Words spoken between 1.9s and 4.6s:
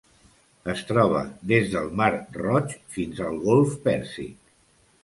Mar Roig fins al Golf Pèrsic.